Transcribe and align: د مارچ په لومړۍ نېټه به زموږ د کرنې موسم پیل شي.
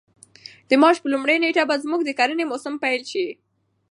د 0.69 0.71
مارچ 0.81 0.97
په 1.01 1.07
لومړۍ 1.13 1.37
نېټه 1.43 1.63
به 1.69 1.75
زموږ 1.83 2.01
د 2.05 2.09
کرنې 2.19 2.43
موسم 2.51 2.73
پیل 2.83 3.01
شي. 3.11 3.27